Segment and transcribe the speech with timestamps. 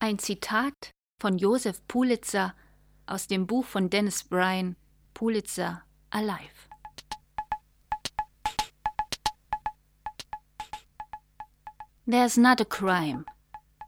[0.00, 2.54] Ein Zitat von Joseph Pulitzer
[3.06, 4.76] aus dem Buch von Dennis Bryan
[5.12, 6.68] Pulitzer Alive.
[12.06, 13.24] There's not a crime.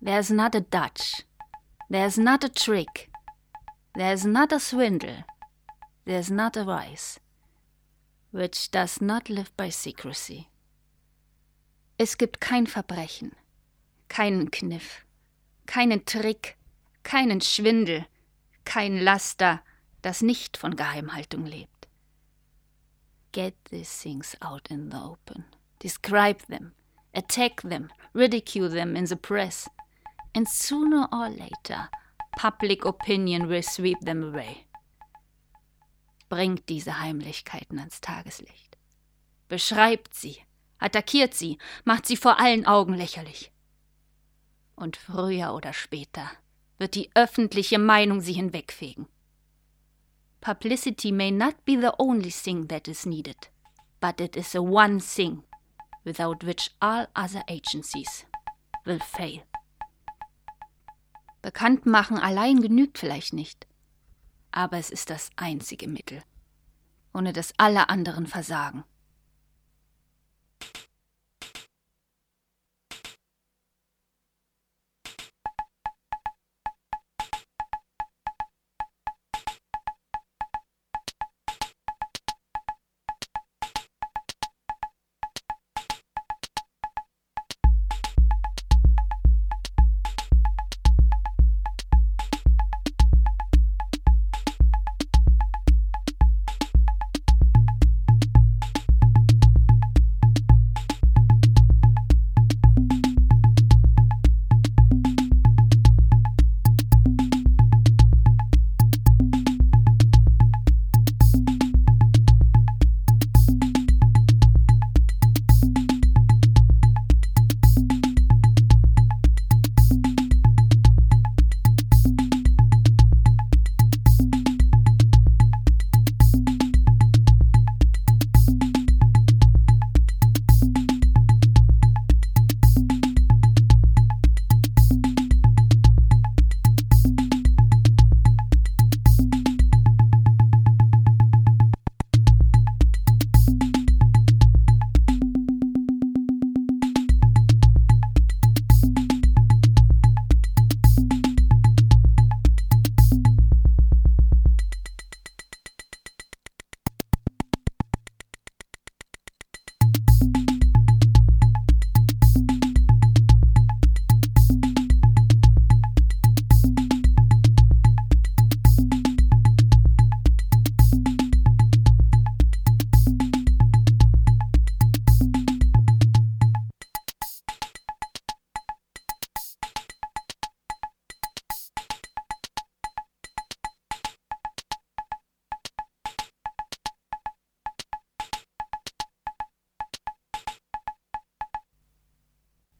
[0.00, 1.24] There's not a Dutch.
[1.88, 3.08] There's not a trick.
[3.94, 5.24] There's not a swindle.
[6.06, 7.20] There's not a vice.
[8.32, 10.48] Which does not live by secrecy.
[11.98, 13.32] Es gibt kein Verbrechen,
[14.08, 15.04] keinen Kniff,
[15.70, 16.56] keinen Trick,
[17.04, 18.04] keinen Schwindel,
[18.64, 19.62] kein Laster,
[20.02, 21.86] das nicht von Geheimhaltung lebt.
[23.30, 25.44] Get these things out in the open.
[25.80, 26.72] Describe them,
[27.14, 29.70] attack them, ridicule them in the press,
[30.34, 31.88] and sooner or later
[32.36, 34.66] public opinion will sweep them away.
[36.28, 38.76] Bringt diese Heimlichkeiten ans Tageslicht.
[39.46, 40.38] Beschreibt sie,
[40.80, 43.49] attackiert sie, macht sie vor allen Augen lächerlich.
[44.80, 46.30] Und früher oder später
[46.78, 49.06] wird die öffentliche Meinung sie hinwegfegen.
[50.40, 53.50] Publicity may not be the only thing that is needed,
[54.00, 55.42] but it is the one thing
[56.02, 58.24] without which all other agencies
[58.86, 59.42] will fail.
[61.42, 63.66] Bekannt machen allein genügt vielleicht nicht,
[64.50, 66.22] aber es ist das einzige Mittel,
[67.12, 68.84] ohne das alle anderen versagen.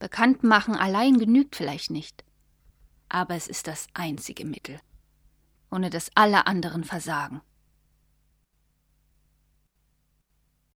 [0.00, 2.24] Bekannt machen allein genügt vielleicht nicht,
[3.10, 4.80] aber es ist das einzige Mittel,
[5.70, 7.42] ohne das alle anderen versagen.